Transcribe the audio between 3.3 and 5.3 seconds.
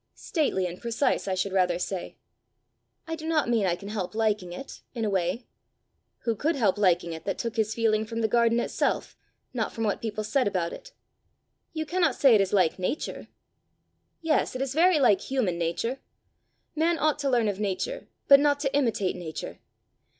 mean I can help liking it in a